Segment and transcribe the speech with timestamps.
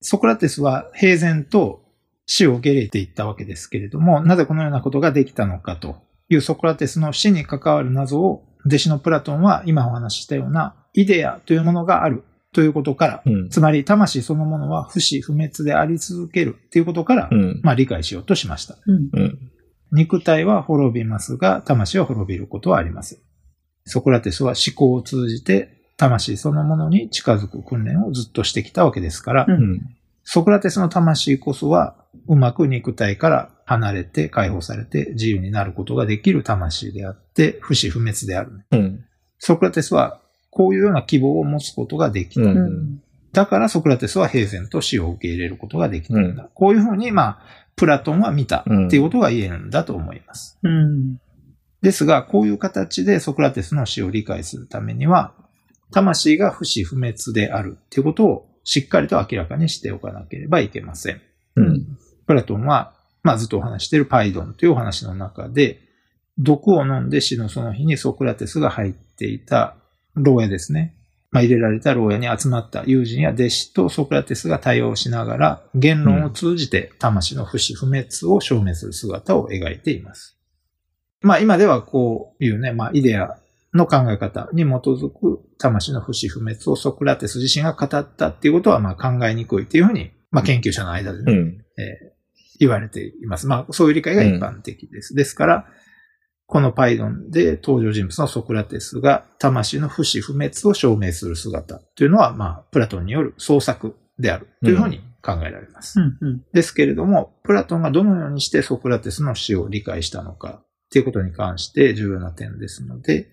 [0.00, 1.82] ソクラテスは平然と
[2.26, 5.96] 死を受け入れていったわけですけれども、なぜこのようなことができたのかと
[6.28, 18.76] いうソクラテスの死に関わる謎を弟子のプラトンは今お話ししたようなイデアというものがあるということから、うん、つまり魂そのものは不死不滅であり続けるということから、うん、まあ理解しようとしました。
[18.86, 19.38] うん、
[19.92, 23.18] 肉体は滅びますが、魂は滅びることはありません。
[23.84, 29.46] ソクラテスは思考を通じて魂そのものに近づく訓練をずっとしてきたわけですから、
[30.24, 31.96] ソクラテスの魂こそは
[32.26, 39.04] うまく肉体から離れて解放されて自由になることができる魂であって、不死不滅である、うん、
[39.38, 42.48] ソクラテスはこういうような希望を持つことができた。
[42.48, 46.44] うん、だからソクラテスは平然と死を受け入れることができたんだ。
[46.44, 47.38] うん、こういうふうに、まあ、
[47.76, 50.58] プラトンは見たっていうことが言えるんだと思います。
[51.82, 55.34] ですが、こういう形でソクラテスの死を理解するためには、
[55.90, 61.20] 魂が不死不滅であるっていうことをしっかりと明らかにしておかなければいけません。
[61.56, 65.80] うん、プラトンは、まあずっとお話しているパイドンというお話の中で、
[66.38, 69.76] 毒を飲んで死のその日にソクラテスが入っていた
[70.14, 70.96] 牢屋ですね。
[71.32, 80.36] まあ、入れられた牢屋に集まった友人や弟子とソクラテスが対応しながら、言論を通じて魂の不死不滅を証明する姿を描いています。
[81.22, 83.39] まあ今ではこういうね、まあイデア
[83.74, 91.86] の考え方に基づく魂の不死不滅をソクラテス自身が語ったっていうことはまあ考えにくいっていうふうに、まあ研究者の間でね、うん、えー、
[92.58, 93.46] 言われています。
[93.46, 95.12] まあそういう理解が一般的です。
[95.12, 95.66] うん、ですから、
[96.50, 106.00] このパイドンで登場人物のソクラテスが魂の不死不滅を証明する姿というのは、まあ、プラトンによる創作であるというふうに考えられます。
[106.00, 113.28] うんうん、ですけれども、プラトンがどのようにしてソクラテスの死を理解したのかということに関して重要な点ですので、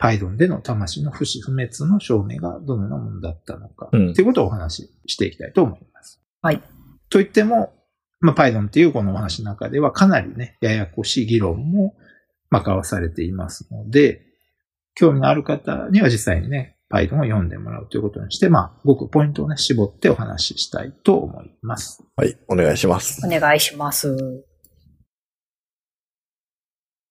[0.00, 6.20] パイドンでの魂の不死不滅の証明がどのようなものだったのか、ということをお話ししていきたいと思います。
[6.42, 6.62] はい。
[7.10, 7.74] と言っても、
[8.20, 11.94] まあ、パイドンっていうこのお話の中ではかなりね、ややこしい議論も
[12.50, 14.26] まあ、交わされていますので、
[14.94, 22.02] 興味のある方には実際にね、Python を読んでもらうということにして、まあ、ごくポイントをね、絞ってお話ししたいと思います。
[22.16, 23.24] はい、お願いします。
[23.24, 24.44] お願いします。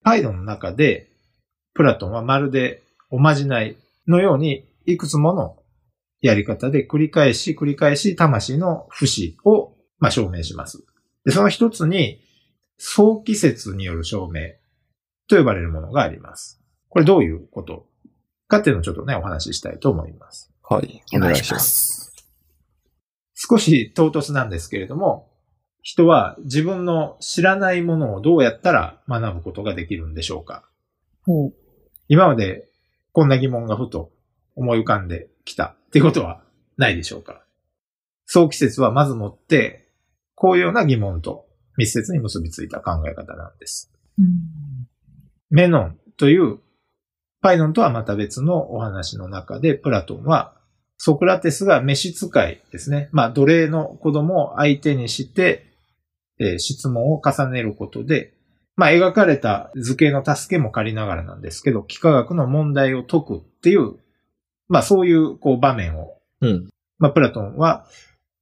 [0.06, 1.09] Python の中で、
[1.74, 5.57] プラトンはまるでおまじないのように、いくつもの
[6.22, 10.84] やり方で繰り返し繰り返し魂の不死を、まあ、証明します。
[11.25, 12.22] で、その一つに、
[12.78, 14.41] 早期説による証明
[15.28, 16.62] と呼ばれるものがあります。
[16.88, 17.88] これどういうこと
[18.47, 20.51] かっていうのをちょっとね、お話ししたいと思います。
[20.63, 21.03] はい。
[21.16, 22.13] お願いします。
[23.34, 25.30] 少し唐突なんですけれども、
[25.81, 30.69] 人は自分の知らないものをどうやったら学ぶことができるんでしょうか、
[31.28, 31.53] うん、
[32.07, 32.68] 今まで
[33.12, 34.12] こんな疑問がふと
[34.56, 36.44] 思い浮かんできたっていうことは
[36.78, 37.44] ないでしょうか
[38.25, 39.90] 早期説はまずもって、
[40.35, 41.47] こういうような疑問と
[41.78, 43.91] 密接に結びついた考え方なんです。
[44.18, 44.25] うん
[45.50, 46.59] メノンという、
[47.41, 50.53] パイノンとはまた別のお話の中で、プラトンは、
[50.97, 53.09] ソクラテスが召使いですね。
[53.12, 55.66] まあ、奴隷の子供を相手にして、
[56.40, 58.34] えー、質問を重ねることで、
[58.80, 63.96] まあ、描かれた図形の助けも借りながらなんですけど、幾何学の問題を解くっていう、
[64.70, 67.86] まあ、そういう、こう、場面を、うん、まあ、プラトンは、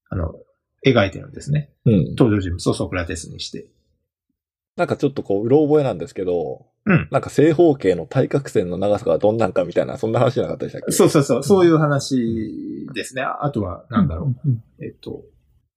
[0.09, 0.35] あの、
[0.85, 1.71] 描いてるんですね。
[1.85, 3.65] うん、登場人物をソクラテスにして。
[4.75, 7.07] なんかちょっとこう、うろ覚えなんですけど、うん。
[7.09, 10.91] なんか正方形の対角線の長さがどんなんかみたいな、そんな話じゃなかったでしたっけ？
[10.91, 13.23] そうそうそう、そういう話ですね。
[13.23, 14.49] あとは、なんだろう。
[14.49, 15.23] うんえっと、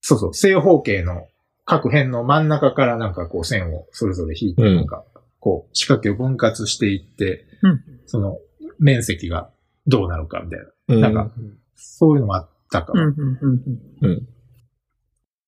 [0.02, 1.26] そうそう、正方形の
[1.70, 4.86] 各辺の真ん中からなんかこう線をそれぞれ引いて、なん。
[4.86, 5.04] か、
[5.38, 8.38] こう、四角形を分割していって、うん、その
[8.80, 9.50] 面積が
[9.86, 10.60] どうなるかみたい
[11.00, 11.08] な。
[11.08, 11.32] なんか、
[11.76, 13.00] そういうのもあったかも。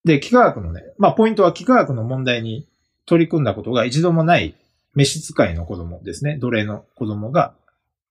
[0.05, 2.69] で、幾何学のね、まあポイントは幾何学の問題に
[3.06, 4.55] 取り組んだことが一度もない
[4.94, 7.55] 召使いの子供ですね、奴隷の子供が、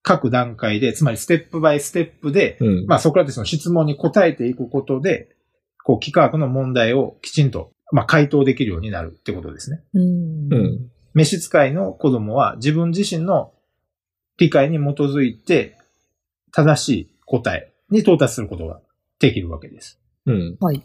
[0.04, 5.30] 各段階で、つまりステップバイステップで、うん、まあソクラテスの質問に答えていくことで、
[5.84, 9.84] こう、幾何学の問題をきちんと、まあ回答できるようになるってことですね。
[9.94, 10.90] うん。
[11.14, 13.54] 召使いの子供は自分自身の
[14.38, 15.78] 理解に基づいて、
[16.52, 18.82] 正しい答えに到達することが
[19.20, 20.00] できるわけです。
[20.26, 20.58] うん。
[20.60, 20.84] はい。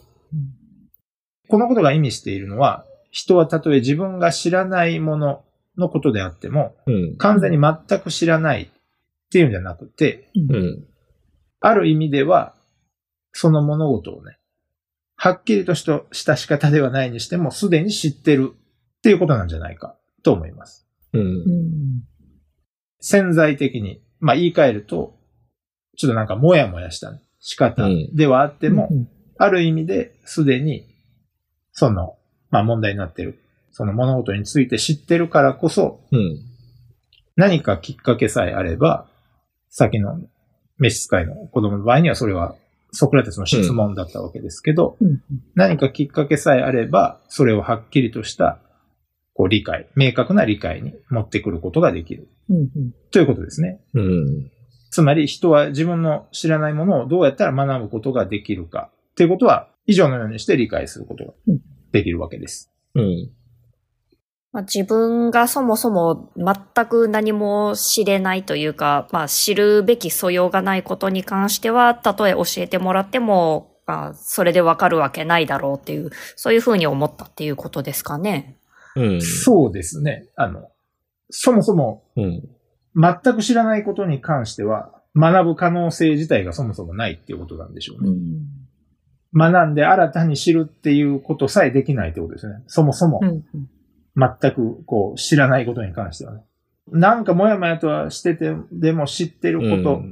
[1.48, 5.44] このことが意味しているのは、人はたとえ自分が知らないもの
[5.78, 8.68] のことであっても、うん、完全に全く知らないっ
[9.30, 10.84] ていうんじゃなくて、うん、
[11.60, 12.54] ある意味では、
[13.32, 14.38] その物事をね、
[15.26, 20.86] はっきりとした仕方ではないにしても、すでに知ってるっていうことなんじゃないかと思います。
[21.14, 22.04] うん、
[23.00, 25.18] 潜在的に、まあ言い換えると、
[25.96, 28.88] ちょっとなんかもやもやした仕方ではあっても、
[29.36, 30.86] ある意味ですでに、
[31.72, 32.16] その、
[32.50, 33.40] まあ問題になってる、
[33.72, 36.38] その物事について知ってるからこそ、うん。
[37.34, 39.08] 何かきっかけさえあれば、
[39.70, 40.20] 先の
[40.78, 42.54] 召使いの子供の場合にはそれは
[42.92, 45.20] ソクラテスの質問だったわけですけど、うん
[45.54, 48.60] 何かきっかけさえあれば、それをはっきりとした、
[49.34, 52.28] こう理解、明確な理解に持ってくることができる。
[52.48, 52.70] うんうん
[53.10, 53.80] ということですね。
[53.94, 54.50] うん。
[54.90, 58.90] つまり人は自分の知らないものをどうやったら学ぶことができるか。
[59.14, 61.32] ということは、以上のようにして理解することが
[61.92, 62.72] できるわけです。
[62.94, 63.30] うん。
[64.56, 78.56] まあ、自分がそもそも全く何も知れないというか、まあ、知るべき素養がないことに関しては、たとえ教えてもらっても、まあ、それでわかるわけないだろうっていう、そういうふうに思ったっていうことですかね。
[78.94, 79.20] うん。
[79.20, 80.26] そうですね。
[80.36, 80.70] あの、
[81.28, 82.48] そもそもうん。
[82.94, 88.10] 全く知らないことに関しては、学ぶ可能性自体がそもそもないっていうことなんでしょうね。
[88.10, 88.46] ん。
[89.34, 92.62] 学んで新たに知るっていうことさえできないってことですね。
[92.68, 93.44] そもそもう、ん。
[94.16, 96.40] 全くこう知らないことに関してはね。
[96.88, 100.02] なんかもやもやとはしてて、でも知ってること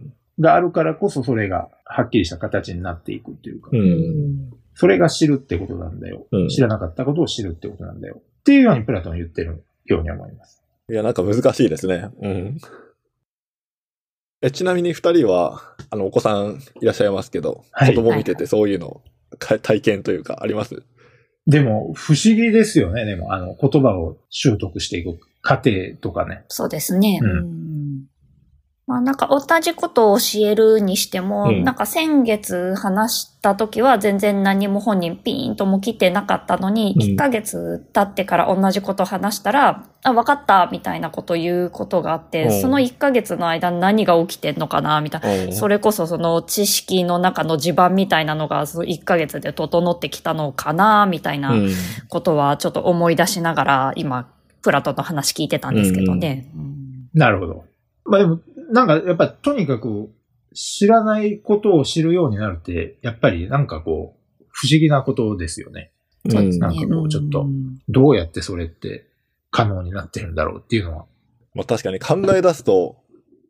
[0.41, 3.77] があるからこそそれがはっきりした形になっていくっていうか、う。
[3.77, 4.51] うんん。
[4.75, 6.27] それが知るってことなんだよ。
[6.33, 8.21] うん知らなかったことを知るってことなんだよ。
[8.41, 10.63] っていうようにプラトンは言ってるように思います。
[10.91, 12.11] いや、なんか難しいですね。
[12.21, 12.59] うん。
[14.43, 19.03] え、ちなみに二人は、あの、お子さんいらっしゃいますけど、はい子供見ててそういうの、
[19.39, 20.83] か体験というか、あります？
[21.47, 23.05] でも、不思議ですよね。
[23.05, 26.45] でも、あの、言葉を習得していく過程とかね。
[26.49, 27.19] そうですね。
[27.23, 27.74] うんうん
[28.87, 45.53] まあなんか同じことを教えるにしても、うんなんか先月話した時は全然何も本人ピーンとも来てなかったのに、うん1ヶ月経ってから同じこと話したら、あ、わかったみたいなことを言うことがあって、うんその1ヶ月の間何が起きてんのかなみたいな。
[45.55, 51.71] それ、れこそその知識の中の地盤みたいなのがその1ヶ月で整ってきたのかなみたいなうん。
[52.09, 54.29] ことはちょっと思い出しながら今、
[54.63, 56.51] プラトンの話聞いてたんですけどね。
[56.55, 56.75] うん
[57.15, 57.65] なるほど。
[58.05, 60.11] まあでも、なんかやっぱとにかく
[60.55, 65.93] 知らないことを知るようになるって、やっぱりなんかこう、不思議なことですよね。
[66.31, 66.69] そうですね。
[66.69, 69.07] なんかこうちょっとうんどうやってそれって
[69.51, 71.07] 可能になってるんだろうっていうのは。
[71.55, 72.97] まあ確かに考え出すと、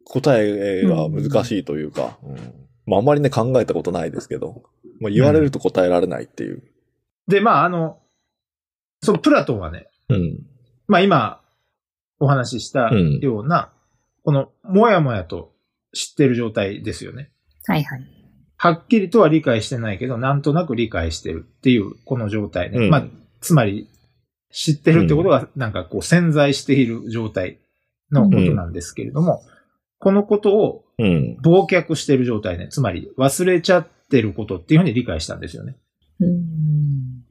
[0.05, 2.37] 答えが難しいというか、うん
[2.87, 4.63] まああんまりね考えたことないですけど、
[5.01, 6.63] まあ言われると答えられないっていう。
[7.29, 7.99] で、まああの、
[9.03, 10.39] そのプラトンはね、うん。
[10.87, 11.41] まあ今
[12.21, 13.73] お話ししたような、
[14.25, 15.53] このもやもやと
[15.95, 17.31] 知ってる状態ですよね。
[17.67, 18.01] はいはい。
[18.57, 22.79] はっきりとは理解してないけど、なんとなく理解してるっていう、この状態ね。
[22.79, 23.05] うんまあ、
[23.41, 23.89] つまり、
[24.51, 27.59] 知ってるってことが、なんかこう潜在している状態
[28.11, 29.43] のことなんですけれども、
[29.99, 31.37] このことをうん。
[31.43, 32.69] 忘却している状態ね。
[32.69, 35.77] つまり、忘れちゃってることっていうふうに理解したんですよね。
[36.21, 37.25] うん。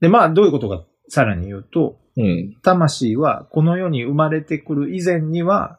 [0.00, 2.56] で、まあ、どういうことかさらに言うと、うん。
[2.62, 5.78] 魂はこの世に生まれてくる以前には、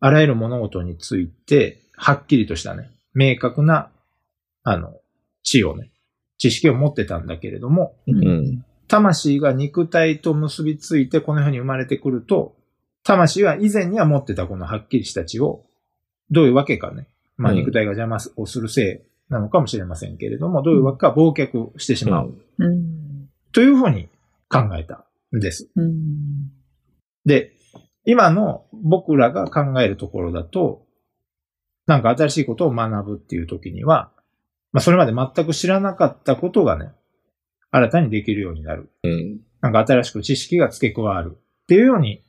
[0.00, 3.90] あらゆる物事について、はっきりとしたね、明確な、
[4.62, 4.94] あの、
[5.42, 5.90] 知をね、
[6.38, 8.64] 知識を持ってたんだけれども、うん。
[8.88, 12.56] 魂が肉体と結びついてこの世に生まれてくると、
[13.04, 15.64] 魂は以前には持ってたこのはっきりした知を、
[16.30, 17.06] どういうわけかね、
[17.36, 23.28] まあうん肉体が邪魔をするせいなのかもしれませんけれども、どういうわけか忘却してしまう、うん。
[23.52, 24.08] というふうに
[24.48, 25.04] 考えた
[25.36, 25.70] んです。
[25.76, 26.50] うん。
[27.24, 27.52] で、
[28.04, 30.86] 今の僕らが考えるところだと、
[31.86, 34.10] なんか新しいことを学ぶっていう時には、
[34.72, 36.92] まあそれまで全く知らなかったことがね、
[37.70, 38.90] 新たにできるようになる。
[39.02, 39.40] うん。
[39.60, 42.22] なんか新しく知識が付け加わるっていうように、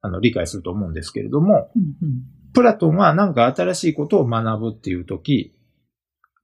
[0.00, 2.22] あの、理解すると思うんですけれども、うん。
[2.52, 5.54] プラトンはなんか新しいことを学ぶっていう時、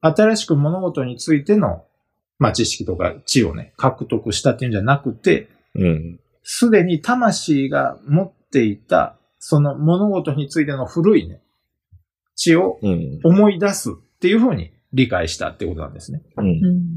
[0.01, 1.85] 新しく物事についての、
[2.39, 6.21] まあ知識とか知をね、獲得したっていうんじゃなくて、うん。
[6.43, 11.43] すでに魂が持っていた、その物事についての古いね、
[12.35, 13.21] 知をうん。
[13.23, 16.23] 思い出すっていうふうに理解したってことなんですね。
[16.39, 16.47] うん。
[16.47, 16.93] うん。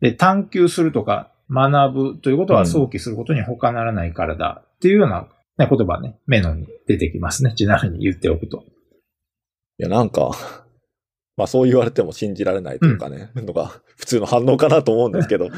[0.00, 5.28] で、探求するとか学ぶということは想起することに他ならないからだっていうような、
[5.58, 7.52] ね、言葉ね、メノに出てきますね。
[7.56, 8.64] ちなみに言っておくと。
[9.78, 10.30] いや、なんか、
[11.36, 13.66] まあそう言われても信じられないというかね、のが
[13.96, 15.48] 普通の反応かなと思うんですけど。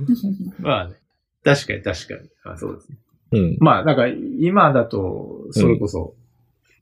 [0.60, 0.94] まあね。
[1.42, 2.28] 確かに確かに。
[2.44, 2.98] あそうですね。
[3.32, 3.56] うん。
[3.60, 6.14] まあ、なんか今だと、それこそ、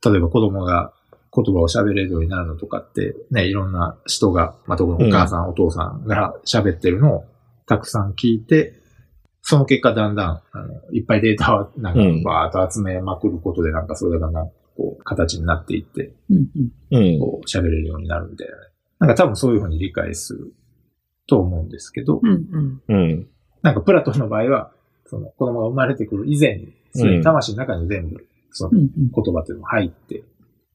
[0.05, 0.93] 例えば子供が
[1.35, 7.25] 言葉を喋れるようになるのとかって、ね、いろんな人が、まあ、特にお母さん、お父さんが喋ってるのを
[7.67, 8.75] たくさん聞いて、
[9.43, 16.49] その結果だんだん、あの、いっぱいデータをなんかうんバーッと集めまくることで、なんかそれがだんだん、こう、形になっていって、うん。
[16.91, 17.19] うん。
[17.21, 18.61] こう、喋れるようになるみたいなね。
[19.01, 20.55] なんか多分そういうふうに理解する
[21.27, 22.95] と思うんですけど、うんうん。
[22.95, 23.29] うん。
[23.63, 24.73] なんかプラトンの場合は、
[25.07, 30.23] その子供が生まれてくる以前に、すでに魂の中に全部、その言葉っていうのが入って、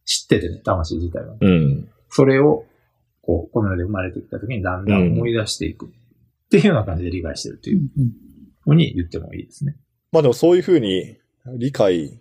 [0.05, 1.35] 知っててね、魂自体は。
[1.39, 1.89] うん。
[2.09, 2.65] それを、
[3.21, 5.85] こう、この世で生まれてきた時にだんだん思い出していく。
[5.85, 5.89] っ
[6.49, 7.81] ていうような感じで理解してるという
[8.61, 9.75] ふうに言ってもいいですね。
[10.11, 11.17] まあでもそういうふうに
[11.57, 12.19] 理解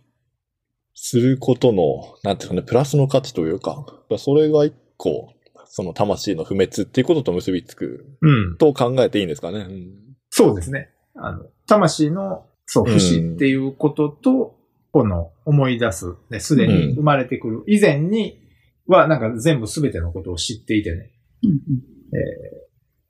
[0.94, 3.86] することの、なんていうかね、プラスの価値というか、
[4.18, 5.32] それが一個、
[5.64, 8.56] その魂の不滅っていうことと結びつくうん。
[8.58, 9.60] と考えていいんですかね。
[9.60, 10.90] うんそうですね。
[11.20, 14.56] あの、魂の、そう、不死っていうことと、
[14.90, 17.62] この思い出す、ね、すでに生まれてくる。
[17.66, 18.40] 以前に
[18.86, 21.12] は、なんか全部すべてのことを知っていてね。
[21.42, 21.56] うんうん。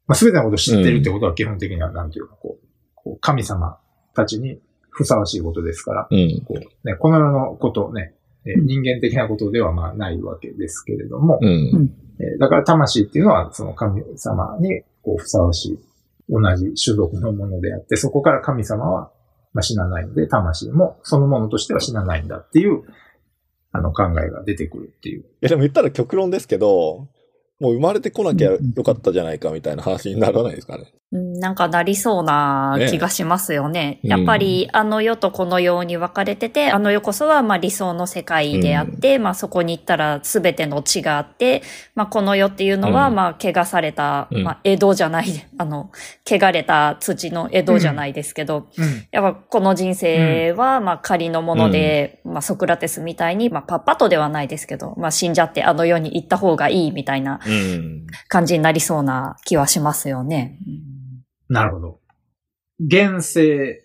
[0.06, 3.78] まあ、すべてのことを知ってるってことは基本的には、なんていうか、こう、こう神様
[4.14, 4.60] たちに
[4.90, 6.42] ふさわしいことですから、うん。
[6.44, 8.66] こう、ね、この世のことね、えーうん。
[8.66, 11.48] 人間的なことではまあないわけですけれども、うん。
[12.20, 15.78] えーだから魂っていうのはその神様にこうふさわしい
[16.28, 19.11] 同じ種族のものであって、そこから神様は
[19.61, 22.82] 死なないので、魂もそのものとしては死なないんだっていう、
[23.70, 25.23] あの考えが出てくるっていう。
[25.23, 27.08] いやでも言ったら極論ですけど、
[27.60, 30.92] もう生まれてこなきゃよかったじゃないかみたいな話にならないですかね。
[31.10, 34.00] うんなんかなりそうな気がしますよね。
[34.02, 41.62] ねやっぱりあの世とこの世に分かれてて、あの世こそはまあ理想の世界であって、まあそこに行ったら全ての地があって、
[41.94, 45.90] まあこの世っていうのはうんまあ汚された、うんまあ江戸じゃない、 あの、
[46.26, 49.06] 汚れた土の江戸じゃないですけど、うん。
[49.10, 57.47] やっぱこの人生はまあ仮のもので、まあソクラテスみたいに、まあパッパとではないですけど、まあ死んじゃってあの世に行った方がいいみたいなうん。
[58.28, 60.58] 感じになりそうな気はしますよね。
[61.48, 62.00] なるほど。
[62.80, 63.84] 現世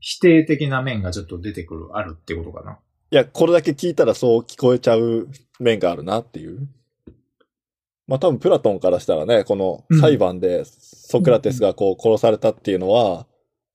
[0.00, 2.78] 否定的な面がちょっと出てくる、あるってことかな。
[3.10, 6.68] いや、これだけ聞いたらそう聞こえちゃう面があるなっていう。
[8.06, 13.26] まあ多分プラトンからしたらね、この裁判でソクラテスがこう殺されたっていうのは、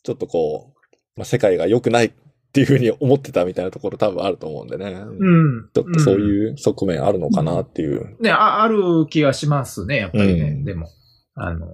[0.03, 2.13] ちょっとこう、まあ、世界が良くない
[2.55, 4.91] っていうふうに思ってたみたいなところ多分あると思うんでね。
[4.93, 5.69] うん。
[5.73, 6.21] ちょっとそううん。
[6.21, 8.15] いう側面あるのかなっていう。
[8.21, 10.51] ね、あある気がしますね、やっぱりね。
[10.51, 10.87] うんでも。
[11.33, 11.67] あの、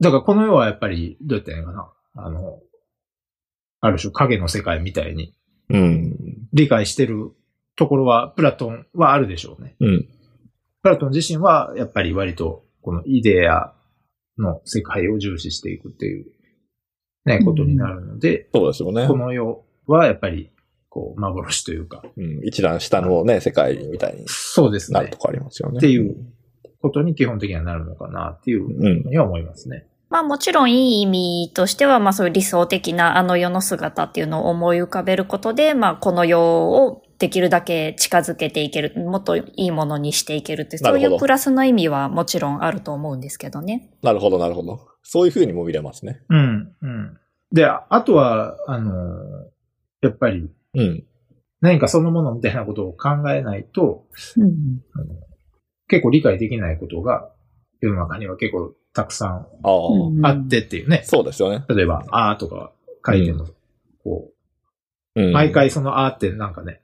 [0.00, 2.22] だからこの世はやっぱり、どうやって言うのかな？
[2.22, 2.60] あの、
[3.80, 5.34] ある種影の世界みたいに
[5.70, 6.16] うん。
[6.52, 7.32] 理解してる
[7.74, 9.74] ところは、プラトンはあるでしょうね。
[9.80, 10.08] うん。
[10.82, 13.74] プラトン自身は、やっぱり割と、このイデア
[14.38, 16.26] の世界を重視していくっていう、
[17.24, 19.16] ね、ことになるので、そうですよねこ。
[19.16, 20.50] の世はやっぱり、
[20.88, 25.18] こう、幻というか、うん、一段下のね、世界みたいにそうですねなると。
[25.18, 25.78] こありますよね。
[25.78, 26.16] っていう
[26.80, 29.86] ことに基本的にはなるのかなっていううんふうには思いますね。
[30.08, 43.90] まあもちろんいい意味としては、まあそういう理想的なあの世の姿っていうのを思い浮かべることで、まあこの世をできるだけ近づけていける、もっといいものにしていけるって、そういうプラスの意味はもちろんあると思うんですけどね。
[44.02, 44.80] なるほど、なるほど。
[45.02, 46.20] そういうふうにも見れますね。
[46.28, 47.18] うん、うん。
[47.52, 48.92] で、ああとは、あの、
[50.02, 51.04] やっぱりうん。
[51.60, 55.06] 何かそのものみたいなことを考えないと、うんあの
[55.88, 57.30] 結構理解できないことが
[57.80, 59.46] 世の中には結構たくさん
[60.24, 61.02] あってっていうね。
[61.04, 61.64] そうですよね。
[61.68, 62.72] 例えば、あーとか
[63.06, 63.46] 書いてるの、
[64.02, 64.30] こ
[65.14, 66.80] うんう、毎回そのあーってなんかね、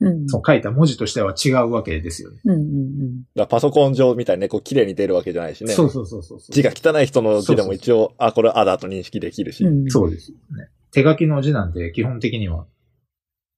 [0.00, 2.40] うんその書いた文字としては違うわけですよね。
[2.44, 5.72] うんうんだからパソコン上みたいにね、こう綺麗に出るわけじゃないしね。
[5.72, 6.52] そうそうそうそうそう。
[6.52, 9.64] 字が汚い人の字でも一応、あ、これあだと認識できるし。
[9.64, 10.68] うんうんそうですよね。
[10.96, 12.66] 手書きの字なんて基本的には、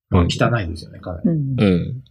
[0.09, 1.29] まあうん汚いですよね、かなり。
[1.29, 2.03] うんうん。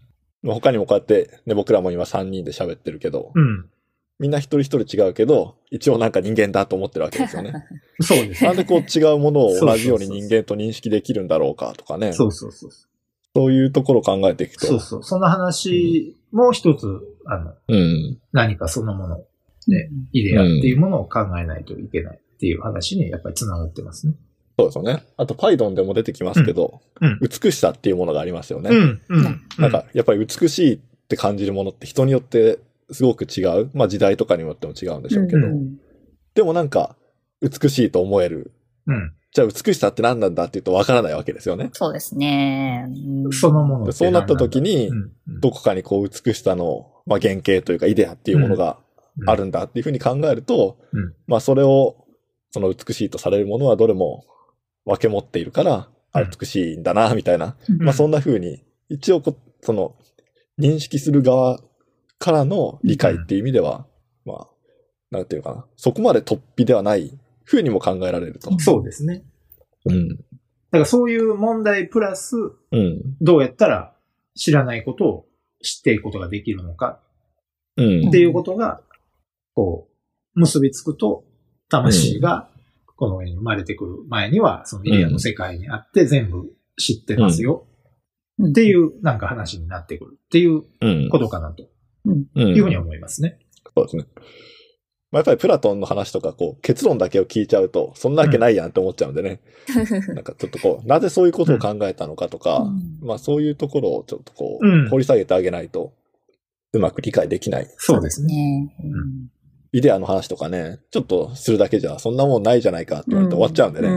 [0.46, 3.68] 他にもこうやって、ね、僕らも今3人で喋ってるけど、うん。
[4.18, 7.52] みんな一人一人違うけど、一応なんか人間だと思ってるわけですよね。
[8.00, 12.12] そうですなんでこう違うものを同じように人間と認識できるんだろうかとかね。
[12.12, 12.70] そうそうそう。
[13.34, 14.66] そういうところを考えていくと。
[14.66, 15.02] そうそう。
[15.02, 16.86] その話も一つ、
[17.26, 18.18] あの、うん。
[18.32, 19.18] 何かそのもの、
[19.66, 24.14] ね、イデアっていうものを考えないといけないっていう話にやっぱり繋がってますね。
[24.58, 25.04] そうですよね。
[25.16, 28.70] あと、パイドンでも出てきますけど、うんうん美しさっていうものがありますよね。
[28.70, 29.42] うん、うん。
[29.58, 32.58] なんか、やっぱり美しいって感じるものって人によって
[32.90, 33.70] すごく違う。
[33.72, 35.46] まあ時代とかによっても違うんでしょうけど。
[35.46, 35.78] うん
[36.34, 36.96] でもなんか、
[37.40, 38.52] 美しいと思える。
[38.86, 39.12] うん。
[39.32, 41.70] じゃあ美しさって何なんだって言うとわからないわけですよね。
[41.72, 42.86] そうですね。
[42.88, 44.90] うんそのものそうなった時に
[45.26, 48.78] どこかにこう美しさの、まあ、原型というかイデアっていうものが
[49.20, 52.06] うんあるんだっていうふうに考えると、うんまあそれを、
[52.50, 54.24] その美しいとされるものはどれも
[54.88, 57.56] 分け持っているから、あうん美しいんだな、みたいな。
[57.68, 59.94] うんまあそんな風に、一応こ、その、
[60.58, 61.60] 認識する側
[62.18, 63.86] からの理解っていう意味では、
[64.24, 64.48] まあ、
[65.10, 65.66] なんていうのかな。
[65.76, 68.58] そこまで突飛ではない風にも考えられると。
[68.58, 69.22] そうですね。
[69.84, 70.08] うん。
[70.08, 70.14] だ
[70.72, 72.36] からそういう問題プラス、
[72.72, 73.16] うん。
[73.20, 73.94] どうやったら
[74.34, 75.26] 知らないことを
[75.62, 77.00] 知っていくことができるのか
[77.76, 78.80] うんっていうことが、
[79.54, 79.88] こ
[80.34, 81.24] う、結びつくと、
[81.68, 82.50] 魂が
[82.98, 87.66] この上に生まれてくる前には、そのイデアの世界にあって全部知ってますよ。
[88.44, 91.08] っていうなんか話になってくるっていううん。
[91.08, 91.68] ことかなと
[92.04, 93.38] うんいうふうに思いますね。
[93.76, 94.04] そうですね。
[95.12, 99.40] まあ、やっぱりプラトンの話とか、こう、結論だけを聞いちゃうと、そんなわけないやんって思っちゃうんでね。
[100.14, 102.66] なんかちょっとこう、なぜそういうことを考えたのかとか、
[103.00, 105.94] まあそういうところをちょっとこうんう、掘り下げてあげないと、
[106.72, 107.66] うまく理解できない。
[107.78, 108.34] そうですね。
[108.34, 108.74] ね。
[109.78, 113.88] イデアの話とかね、ちょっとするだけじゃ、そんなもんないじゃないかって言われて終わっちゃうんでね。
[113.88, 113.90] う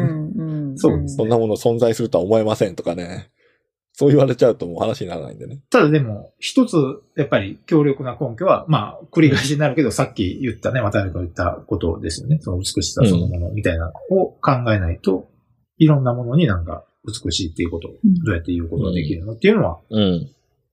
[0.43, 3.29] んそうですそんなもの存在するとは思えませんとかね。
[3.93, 5.59] そう言われちゃうともう話にならないんでね。
[5.69, 6.77] ただでも、一つ、
[7.17, 12.39] やっぱり強力な根拠は、まあ、繰り返しになるけど、さっき言ったね、渡辺君が言ったことですよね。
[12.39, 15.29] その美しさそのものみたいなのを考えないと、
[15.77, 20.29] いろんなものになんか美しいっていうことをうんどうやって言うことができるのっていうのは、うん。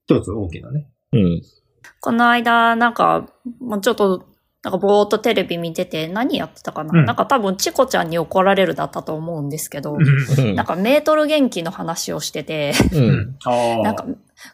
[0.06, 0.88] 一つ大きなね。
[1.12, 1.42] うん。
[2.00, 3.28] この間、なんか、
[3.60, 4.24] もうちょっと、
[4.62, 12.96] なんかぼーっとテレビ見てて、何やってたかな、うんなんか多分、チコちゃんに怒られるだったと思うんですけど、うんなんかメートル元気の話をしてて、う。
[12.98, 13.38] うん。
[13.82, 14.04] なんか、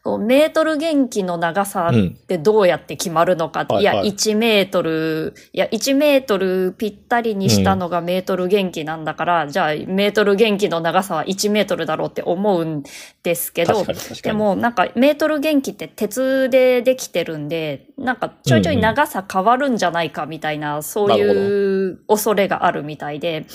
[0.02, 2.06] こうメートル元気の長さうん。
[2.24, 3.62] ってどうやって決まるのか。
[3.62, 4.12] って、いや、はいはい。
[4.12, 12.82] 1メートル、いや、1メートルぴったりにしたのがメートル元気なんだから、じゃあ、メートル元気の長さは1メートルだろうって思うん
[13.22, 13.84] ですけど。
[14.22, 23.46] で、もなんかメートル元気って鉄でできてるんで、なんかちょいちょい長さ変わるんじゃないかみたいな、そういう恐れがあるみたいで、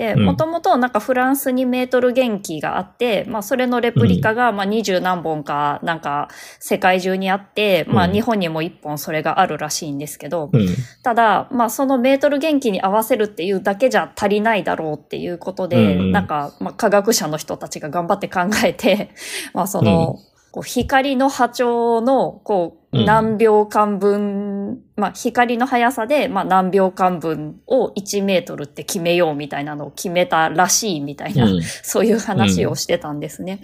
[0.00, 0.22] で、うん。
[0.24, 6.28] もともとなんかフランスにメートル元気があって、まあそれのレプリカがまあ二十何本かなんか
[6.58, 10.66] 世界中にあって、まあうん日本にも一本それがあるらしいんですけど、うん。
[11.02, 16.12] ただ、まあそのメートル元気に合わせるっていうだけじゃ足りないだろうっていうことで、うん。
[16.12, 19.10] なんか、まあ科学者の人たちが頑張って考えて、
[19.52, 20.18] まあその、
[20.50, 31.62] こう光の波長の、こう、うん何秒間分、まあ光の速さで、まあ何秒間分を1メートルって決めようみたいなのを決めたらしいみたいな、うん。
[31.62, 33.60] そういう話をしてたんですね。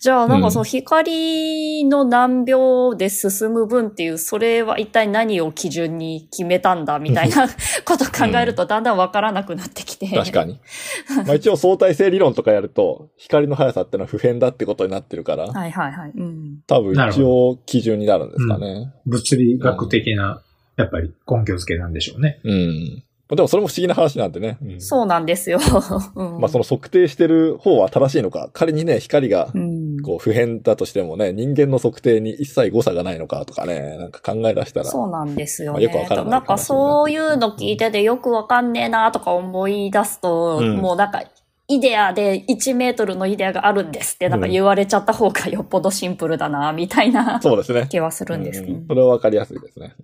[0.00, 7.48] じゃあ、なんかその光の何秒で進む分っていう、それは一体何を基準に決めたんだみたいな
[7.84, 10.08] ことを考えるとだんだんわからなくなってきて。
[10.08, 10.58] 確かに。
[11.26, 16.12] まあ一応相対性理論とかやると、光の速さってのは不変だってことになってるから、はいはいはい。
[16.16, 16.60] うん。
[16.66, 18.69] 多分一応基準になるんですかね。
[19.06, 20.42] 物理学的な、
[20.76, 22.40] やっぱり根拠付けなんでしょうね。
[22.44, 23.02] うん。
[23.30, 24.58] まあでもそれも不思議な話なんでね。
[24.60, 25.60] うんそうなんですよ。
[26.16, 34.86] うんまあその測定してる方は正しいのか、仮にね、光がうんこう不変だとしてもね、人間の測定に一切誤差がないのかとかね、なんか考え出したら。
[34.86, 35.84] そうなんですよまあね。
[35.84, 41.22] よくわからないなんかそういうの聞いててよくわかんねえなとか思い出すと、うんもうなんか、
[41.70, 47.86] イデアで1メートルのイデアがあるんですってなんか言われちゃった方がよっぽどシンプルだな、みたいなそうですね。
[47.88, 48.86] 気はするんですけどうん。
[48.88, 49.94] それはわかりやすいですね。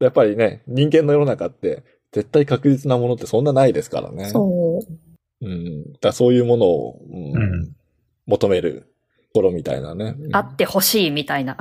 [0.00, 4.26] やっぱりね、人間の世の中って、絶対確実なものってそんなないですからね。
[4.26, 4.80] そ
[5.40, 5.46] う。
[5.46, 5.92] うん。
[6.00, 7.76] だそういうものを、うんうん
[8.28, 8.92] 求める
[9.32, 10.16] ところみたいなね。
[10.18, 11.56] うんあってほしいみたいな。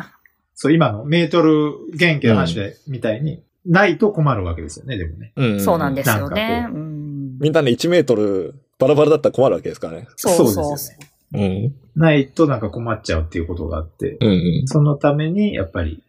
[0.56, 5.32] そう、今のメートル元気の話で、みたいに、ないと困るわけですよね、でもね。
[5.36, 6.64] うんそうなんですよなねん。
[6.64, 10.08] かうんみんなね、1メートルバラバラだったら困るわけですからね。
[10.16, 11.00] そうそうそうですよ
[11.34, 11.76] うん。
[11.96, 14.68] ないとなんか困っちゃうっていうことがあって、うんうん。
[14.68, 16.04] そのためにやっぱり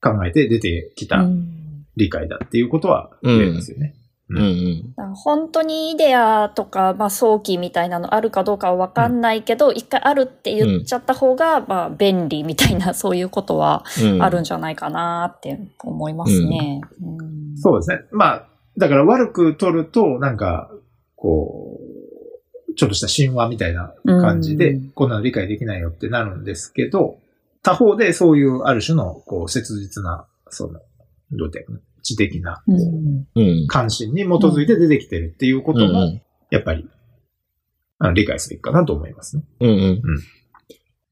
[0.00, 1.54] 考えて出てきたうん
[1.96, 3.94] 理解だっていうことは言えますよね。
[4.30, 4.94] うんうん。
[4.94, 16.80] だから本当にイデアとか、まあ、早期みたいなのあるかどうかはわかんないけど、一回あるって言っちゃった方が、まあ、便利みたいな、そういうことはうんあるんじゃないかなって思いますね。
[17.02, 18.00] うんそうですね。
[18.12, 20.70] まあ、だから悪く取ると、なんか、
[21.16, 21.87] こう、
[22.78, 27.18] ちょっとした神話みたいな感じでうん、こんなの理解できないよってなるんですけど、
[27.62, 30.80] 他方でそういうある種の、こう、切実な、その、
[31.32, 32.62] どうて言うの知的な。
[33.66, 36.88] 関心に基づいて出てきてるっていうことも、うんやっぱり、
[37.98, 39.42] あの理解すべきかなと思いますね。
[39.60, 40.02] うんうんうん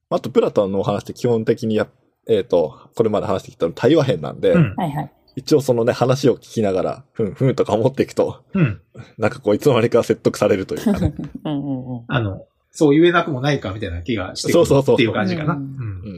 [0.09, 1.89] あと、プラトンのお話って基本的にや、
[2.29, 4.75] えっ、と、これまで話してきたの対話編なんで、うん。
[4.77, 5.13] はいはい。
[5.37, 8.81] 一応そのね、話を聞きながら、ふんふんとか思っていくと、うん。
[9.19, 11.15] なんかこう、いつの間にか説得されるというかね。
[11.45, 15.55] うんうんうんあの、そう言えなくもないかみたいな気がしてくそうそうそうるっていう感じかな。
[15.55, 15.73] ううんんう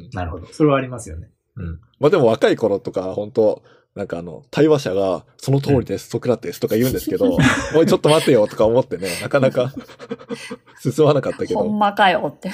[0.08, 0.10] ん。
[0.12, 0.46] なるほど。
[0.52, 1.30] それはありますよね。
[1.56, 1.80] うん。
[1.98, 3.62] まあでも若い頃とか、本当
[3.98, 7.36] なんかあの、対話者が、その通りです、ソクラテスとか言うんですけど、
[7.74, 9.72] おい、ちょっと待てよとか思ってね、なかなか
[10.80, 11.60] 進まなかったけど。
[11.60, 12.48] ほんまかよって。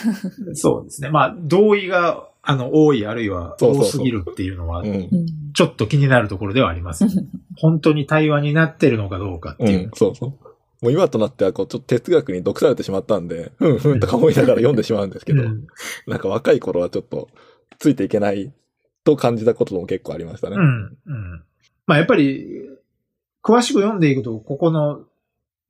[0.55, 1.11] そうですね。
[1.11, 5.09] まあ、同意が、あの、多いあるいは多すぎるっていうのはう、ん。
[5.54, 7.04] ちょっと気になるところではあります。
[7.57, 9.68] 本当に対話になってるのかどうかってう。
[9.70, 10.30] いうんそうそう。
[10.85, 15.66] もう今となっては、こう、ちょっと哲学に毒されてしまったんで、ふんふんとか思いながら読んでしまうんですけど、うん
[16.07, 17.28] なんか若い頃はちょっと、
[17.78, 18.52] ついていけない
[19.04, 20.57] と感じたことも結構ありましたね。
[20.57, 20.62] うん。
[20.62, 21.42] うん。
[21.87, 22.46] まあ、やっぱり、
[23.42, 25.04] 詳しく読んでいくと、ここの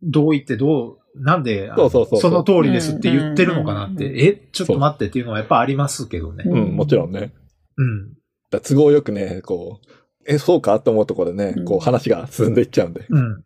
[0.03, 6.45] 同意ってどう、なんで、そうそうそうそうの通りですって言ってるのかなって、うんえ、ちょっと待ってっていうのはやっぱありますけどね。
[6.47, 7.33] うんうん、もちろんね。
[7.77, 8.15] うん。
[8.51, 9.87] だ都合よくね、こう、
[10.27, 13.07] え、そうかと思うところでね、うんこう話が進んでいっちゃうんで。
[13.09, 13.35] うん。
[13.35, 13.37] っ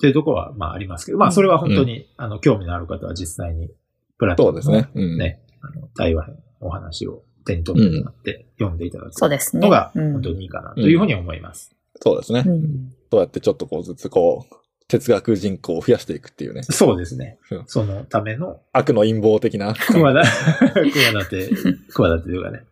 [0.00, 3.70] ていうところは、まあありますけど、まあそれは本当に、あの、興味のある方は実際に、
[4.18, 4.90] プラトンのそうですね。
[4.94, 5.18] うん。
[5.18, 9.62] ね、あの、対話編、お話を手に取ってもらって読んでいただくそうですね。
[9.62, 11.74] のがうん本当にいいかなというふうに思います。
[12.00, 12.44] そうですね。
[12.46, 14.54] うんそうやってちょっとこうずつこう、
[14.88, 16.62] 哲学人口を増やしていくっていうね。
[16.64, 17.62] そうですねうん。
[17.66, 19.74] そのための、悪の陰謀的な。
[19.74, 21.48] 企て、企て、
[21.92, 22.64] 企てというかね、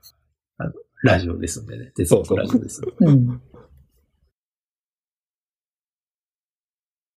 [0.58, 2.92] あの、ラジオですんでね、哲学ラジオですんで。
[3.00, 3.42] うん